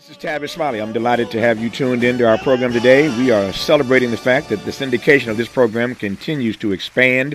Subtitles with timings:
[0.00, 0.80] This is Tavis Smiley.
[0.80, 3.14] I'm delighted to have you tuned into our program today.
[3.18, 7.34] We are celebrating the fact that the syndication of this program continues to expand.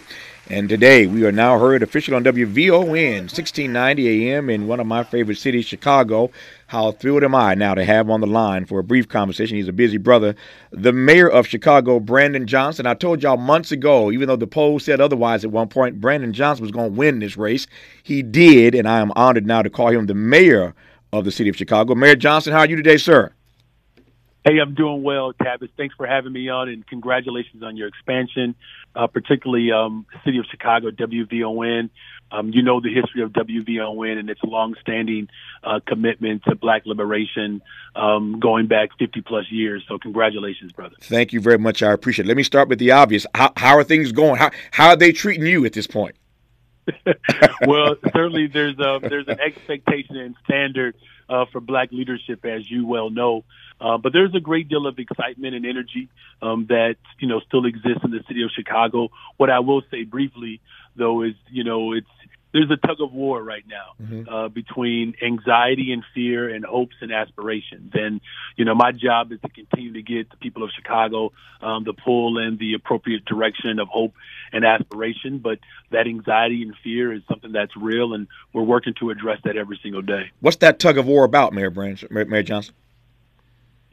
[0.50, 5.04] And today we are now heard official on WVON 1690 AM in one of my
[5.04, 6.32] favorite cities, Chicago.
[6.66, 9.58] How thrilled am I now to have on the line for a brief conversation?
[9.58, 10.36] He's a busy brother,
[10.72, 12.88] the mayor of Chicago, Brandon Johnson.
[12.88, 16.34] I told y'all months ago, even though the poll said otherwise at one point, Brandon
[16.34, 17.68] Johnson was going to win this race.
[18.02, 20.74] He did, and I am honored now to call him the mayor
[21.14, 21.96] of the city of Chicago.
[21.96, 23.34] Mayor Johnson, how are you today, sir?
[24.46, 25.70] Hey, I'm doing well, Tavis.
[25.76, 28.54] Thanks for having me on, and congratulations on your expansion,
[28.96, 31.90] uh, particularly um, City of Chicago, WVON.
[32.32, 35.30] Um, you know the history of WVON and its longstanding
[35.64, 37.62] uh, commitment to Black liberation,
[37.96, 39.84] um, going back 50 plus years.
[39.88, 40.96] So, congratulations, brother.
[41.02, 41.82] Thank you very much.
[41.82, 42.28] I appreciate it.
[42.28, 43.26] Let me start with the obvious.
[43.34, 44.36] How, how are things going?
[44.36, 46.16] How, how are they treating you at this point?
[47.68, 50.96] well, certainly there's a, there's an expectation and standard
[51.30, 53.44] uh, for black leadership, as you well know.
[53.80, 56.10] Uh, but there's a great deal of excitement and energy
[56.42, 59.10] um, that you know still exists in the city of Chicago.
[59.38, 60.62] What I will say briefly,
[60.96, 62.08] though, is you know it's
[62.56, 64.34] there's a tug of war right now mm-hmm.
[64.34, 67.92] uh, between anxiety and fear and hopes and aspirations.
[67.94, 68.22] And,
[68.56, 71.92] you know, my job is to continue to get the people of Chicago um, the
[71.92, 74.14] pull in the appropriate direction of hope
[74.54, 75.40] and aspiration.
[75.40, 75.60] But
[75.92, 79.78] that anxiety and fear is something that's real, and we're working to address that every
[79.84, 80.32] single day.
[80.40, 82.74] What's that tug of war about, Mayor, Branch, Mayor Johnson?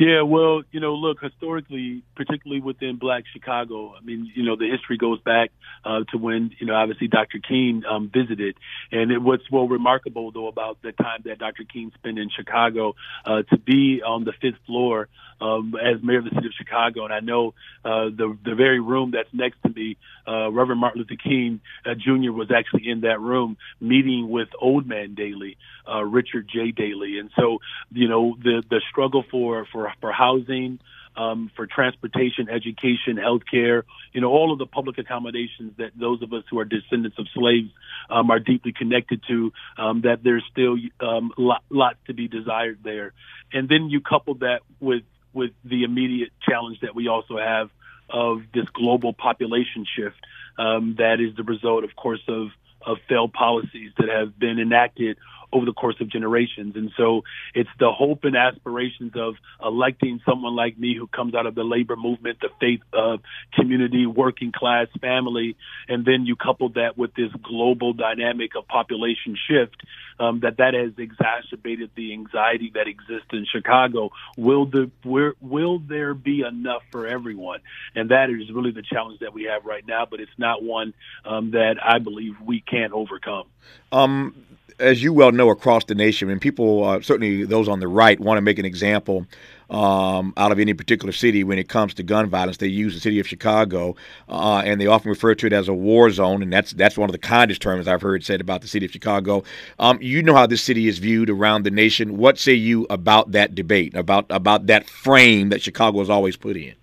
[0.02, 4.68] Yeah, well, you know, look, historically, particularly within Black Chicago, I mean, you know, the
[4.68, 5.52] history goes back
[5.84, 7.38] uh, to when, you know, obviously Dr.
[7.38, 8.56] King um, visited,
[8.90, 11.62] and it, what's well remarkable though about the time that Dr.
[11.72, 15.08] King spent in Chicago uh, to be on the fifth floor
[15.40, 18.80] um, as mayor of the city of Chicago, and I know uh, the the very
[18.80, 22.32] room that's next to me, uh, Reverend Martin Luther King uh, Jr.
[22.32, 25.56] was actually in that room meeting with Old Man Daley,
[25.88, 26.70] uh, Richard J.
[26.70, 27.58] Daley, and so
[27.90, 30.80] you know the the struggle for for for housing,
[31.16, 36.32] um, for transportation, education, healthcare, you know, all of the public accommodations that those of
[36.32, 37.70] us who are descendants of slaves
[38.08, 42.78] um, are deeply connected to, um, that there's still um, lot, lots to be desired
[42.82, 43.12] there.
[43.52, 45.02] And then you couple that with,
[45.32, 47.70] with the immediate challenge that we also have
[48.08, 50.16] of this global population shift
[50.58, 52.48] um, that is the result, of course, of,
[52.84, 55.16] of failed policies that have been enacted
[55.52, 56.76] over the course of generations.
[56.76, 57.22] And so
[57.54, 61.64] it's the hope and aspirations of electing someone like me who comes out of the
[61.64, 63.18] labor movement, the faith uh,
[63.54, 65.56] community, working class family,
[65.88, 69.76] and then you couple that with this global dynamic of population shift
[70.18, 74.10] um, that that has exacerbated the anxiety that exists in Chicago.
[74.36, 77.60] Will the where, will there be enough for everyone?
[77.94, 80.06] And that is really the challenge that we have right now.
[80.08, 83.46] But it's not one um, that I believe we can't overcome.
[83.90, 84.34] Um,
[84.78, 88.18] as you well know, across the nation, and people, uh, certainly those on the right,
[88.18, 89.26] want to make an example
[89.70, 92.58] um, out of any particular city when it comes to gun violence.
[92.58, 93.96] They use the city of Chicago,
[94.28, 97.08] uh, and they often refer to it as a war zone, and that's that's one
[97.08, 99.44] of the kindest terms I've heard said about the city of Chicago.
[99.78, 102.18] Um, you know how this city is viewed around the nation.
[102.18, 106.56] What say you about that debate, about about that frame that Chicago has always put
[106.56, 106.74] in?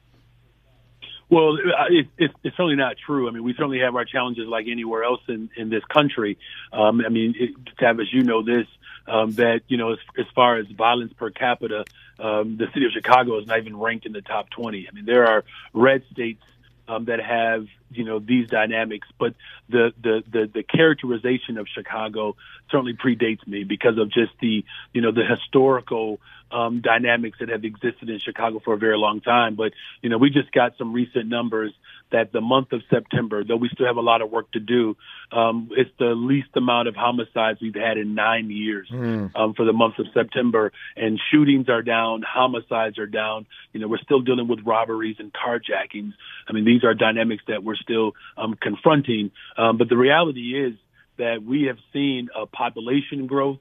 [1.29, 1.57] Well,
[1.89, 3.27] it, it, it's certainly not true.
[3.27, 6.37] I mean, we certainly have our challenges like anywhere else in, in this country.
[6.73, 8.65] Um, I mean, it, Tavis, you know this,
[9.07, 11.85] um, that, you know, as, as far as violence per capita,
[12.19, 14.87] um, the city of Chicago is not even ranked in the top 20.
[14.87, 16.43] I mean, there are red states
[16.89, 19.35] um, that have you know these dynamics, but
[19.69, 22.35] the, the the the characterization of Chicago
[22.71, 26.19] certainly predates me because of just the you know the historical
[26.51, 29.55] um, dynamics that have existed in Chicago for a very long time.
[29.55, 31.73] But you know we just got some recent numbers
[32.11, 34.97] that the month of September, though we still have a lot of work to do,
[35.31, 39.31] um, it's the least amount of homicides we've had in nine years mm.
[39.35, 40.71] um, for the month of September.
[40.95, 43.45] And shootings are down, homicides are down.
[43.73, 46.13] You know, we're still dealing with robberies and carjackings.
[46.47, 49.31] I mean, these are dynamics that we're still um, confronting.
[49.57, 50.73] Um, but the reality is
[51.17, 53.59] that we have seen a population growth.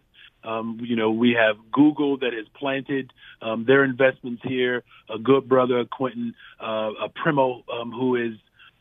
[0.48, 4.82] Um, you know, we have Google that has planted um, their investments here.
[5.14, 8.34] A good brother, Quentin uh, a Primo, um, who is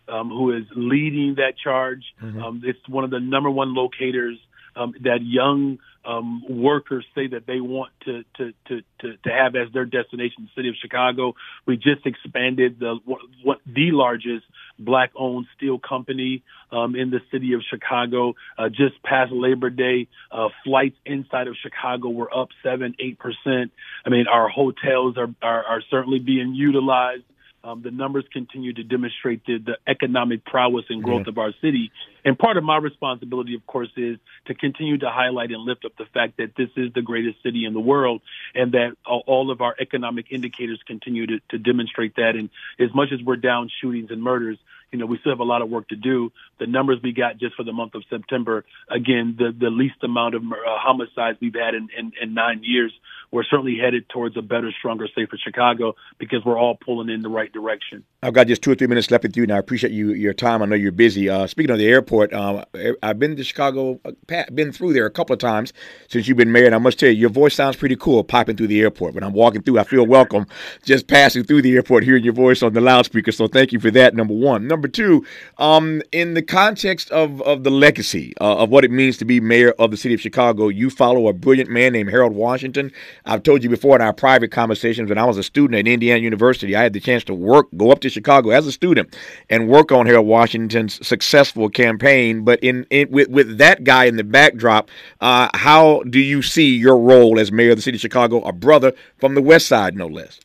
[0.08, 2.04] um, who is leading that charge.
[2.24, 2.42] Mm-hmm.
[2.42, 4.38] Um, it's one of the number one locators
[4.78, 9.56] um, that young um, workers say that they want to, to, to, to, to have
[9.56, 11.36] as their destination, the city of Chicago.
[11.66, 14.46] We just expanded the what, what the largest
[14.80, 18.36] black-owned steel company um, in the city of Chicago.
[18.58, 23.72] Uh, just past Labor Day, uh, flights inside of Chicago were up seven, eight percent.
[24.06, 27.24] I mean, our hotels are, are, are certainly being utilized
[27.68, 31.32] Um, the numbers continue to demonstrate the, the economic prowess and growth yeah.
[31.32, 31.92] of our city.
[32.24, 35.92] And part of my responsibility, of course, is to continue to highlight and lift up
[35.98, 38.22] the fact that this is the greatest city in the world
[38.56, 42.38] and that all of our economic indicators continue to, to demonstrate that.
[42.38, 42.50] And
[42.80, 44.58] as much as we're down shootings and murders,
[44.94, 46.32] you know, we still have a lot of work to do.
[46.60, 50.36] The numbers we got just for the month of September, again, the, the least amount
[50.36, 52.94] of uh, homicides we've had in, in, in nine years.
[53.32, 57.30] We're certainly headed towards a better, stronger, safer Chicago because we're all pulling in the
[57.30, 58.04] right direction.
[58.24, 60.34] I've got just two or three minutes left with you, and I appreciate you your
[60.34, 60.62] time.
[60.62, 61.30] I know you're busy.
[61.30, 62.64] Uh, speaking of the airport, um,
[63.04, 65.74] I've been to Chicago, uh, been through there a couple of times
[66.08, 68.56] since you've been mayor, and I must tell you, your voice sounds pretty cool popping
[68.56, 69.14] through the airport.
[69.14, 70.46] When I'm walking through, I feel welcome
[70.84, 73.32] just passing through the airport, hearing your voice on the loudspeaker.
[73.32, 74.68] So thank you for that, number one.
[74.68, 75.26] Number two,
[75.58, 79.40] um, in the context of, of the legacy uh, of what it means to be
[79.40, 82.92] mayor of the city of Chicago, you follow a brilliant man named Harold Washington.
[83.28, 86.22] I've told you before in our private conversations when I was a student at Indiana
[86.22, 89.16] University, I had the chance to work, go up to Chicago as a student
[89.50, 92.44] and work on Harold Washington's successful campaign.
[92.46, 94.90] But in, in with, with that guy in the backdrop,
[95.20, 98.54] uh, how do you see your role as mayor of the city of Chicago, a
[98.54, 100.40] brother from the West Side, no less?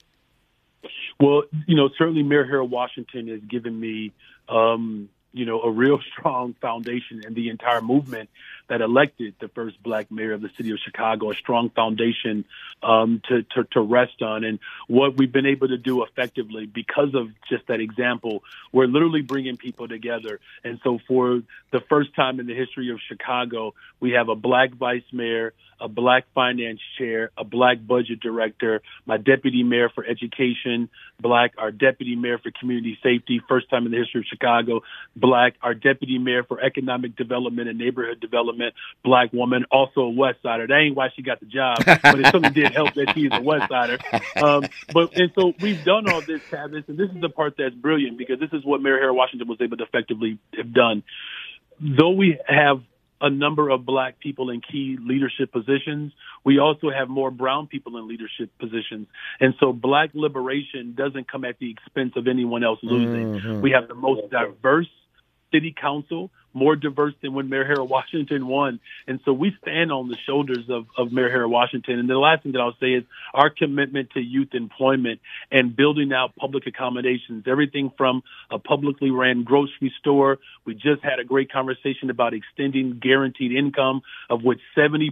[1.20, 4.12] Well, you know, certainly Mayor Harold Washington has given me,
[4.48, 8.28] um, you know, a real strong foundation in the entire movement
[8.72, 12.46] that elected the first black mayor of the city of Chicago, a strong foundation
[12.82, 14.44] um, to, to, to rest on.
[14.44, 18.42] And what we've been able to do effectively because of just that example,
[18.72, 20.40] we're literally bringing people together.
[20.64, 24.70] And so for the first time in the history of Chicago, we have a black
[24.70, 30.88] vice mayor, a black finance chair, a black budget director, my deputy mayor for education,
[31.20, 34.82] black, our deputy mayor for community safety, first time in the history of Chicago,
[35.16, 38.61] black, our deputy mayor for economic development and neighborhood development,
[39.04, 40.66] black woman, also a West Sider.
[40.66, 43.40] That ain't why she got the job, but it certainly did help that she's a
[43.40, 43.98] West Sider.
[44.36, 47.74] Um, but and so we've done all this, Tavis, and this is the part that's
[47.74, 51.02] brilliant because this is what Mayor Harold Washington was able to effectively have done.
[51.80, 52.82] Though we have
[53.22, 56.12] a number of black people in key leadership positions.
[56.44, 59.06] We also have more brown people in leadership positions.
[59.38, 63.34] And so black liberation doesn't come at the expense of anyone else losing.
[63.34, 63.60] Mm-hmm.
[63.60, 64.88] We have the most diverse
[65.52, 68.80] city council more diverse than when Mayor Harold Washington won.
[69.06, 71.98] And so we stand on the shoulders of, of Mayor Harold Washington.
[71.98, 73.04] And the last thing that I'll say is
[73.34, 75.20] our commitment to youth employment
[75.50, 80.38] and building out public accommodations, everything from a publicly ran grocery store.
[80.64, 85.10] We just had a great conversation about extending guaranteed income, of which 70%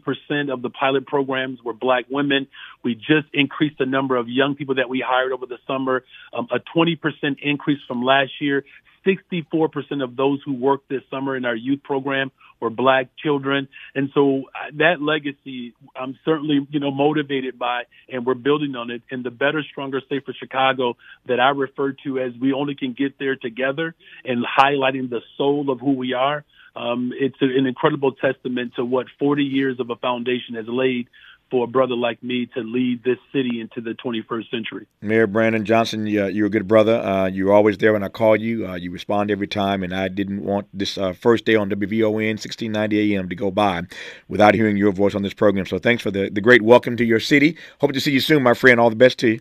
[0.52, 2.46] of the pilot programs were black women.
[2.82, 6.48] We just increased the number of young people that we hired over the summer, um,
[6.50, 6.98] a 20%
[7.42, 8.64] increase from last year.
[9.06, 12.30] 64% of those who worked this summer in our youth program
[12.60, 13.68] were black children.
[13.94, 18.90] And so uh, that legacy, I'm certainly, you know, motivated by, and we're building on
[18.90, 19.02] it.
[19.10, 23.18] And the better, stronger, safer Chicago that I refer to as we only can get
[23.18, 23.94] there together
[24.24, 26.44] and highlighting the soul of who we are.
[26.76, 31.08] Um, it's an incredible testament to what 40 years of a foundation has laid
[31.50, 34.86] for a brother like me to lead this city into the 21st century.
[35.00, 36.96] Mayor Brandon Johnson, you're a good brother.
[36.96, 38.66] Uh, you're always there when I call you.
[38.66, 42.12] Uh, you respond every time, and I didn't want this uh, first day on WVON
[42.12, 43.82] 1690 AM to go by
[44.28, 45.66] without hearing your voice on this program.
[45.66, 47.56] So thanks for the, the great welcome to your city.
[47.80, 48.78] Hope to see you soon, my friend.
[48.80, 49.40] All the best to you.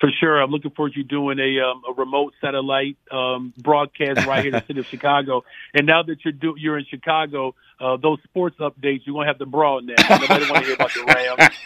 [0.00, 4.26] For sure, I'm looking forward to you doing a, um, a remote satellite um, broadcast
[4.26, 5.44] right here in the city of Chicago.
[5.74, 9.38] And now that you're do- you're in Chicago, uh, those sports updates you're gonna have
[9.38, 10.20] to broaden that.
[10.20, 11.04] Nobody want to hear about the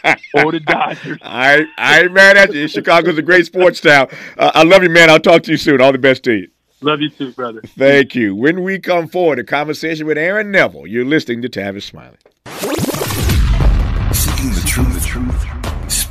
[0.03, 1.19] Rams or the Dodgers.
[1.21, 2.67] I I ain't mad at you.
[2.67, 4.07] Chicago's a great sports town.
[4.37, 5.11] Uh, I love you, man.
[5.11, 5.79] I'll talk to you soon.
[5.79, 6.47] All the best to you.
[6.81, 7.61] Love you too, brother.
[7.77, 8.35] Thank you.
[8.35, 10.85] When we come forward, a conversation with Aaron Neville.
[10.87, 12.17] You're listening to Tavis Smiley.
[14.13, 15.45] Seeking the truth, the truth,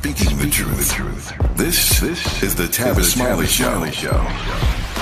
[0.03, 1.33] speaking the truth.
[1.55, 3.89] This, this is the Tavis Smiley Show.
[3.89, 4.92] Show.